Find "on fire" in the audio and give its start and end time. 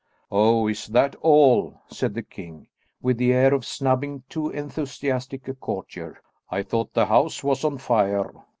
7.63-8.31